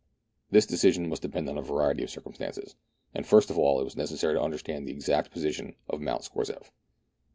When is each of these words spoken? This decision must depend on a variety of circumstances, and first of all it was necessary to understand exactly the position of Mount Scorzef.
This 0.49 0.65
decision 0.65 1.07
must 1.09 1.21
depend 1.21 1.47
on 1.47 1.59
a 1.59 1.61
variety 1.61 2.03
of 2.03 2.09
circumstances, 2.09 2.75
and 3.13 3.23
first 3.23 3.51
of 3.51 3.59
all 3.59 3.79
it 3.79 3.83
was 3.83 3.95
necessary 3.95 4.33
to 4.33 4.41
understand 4.41 4.89
exactly 4.89 5.29
the 5.29 5.33
position 5.33 5.75
of 5.87 6.01
Mount 6.01 6.23
Scorzef. 6.23 6.71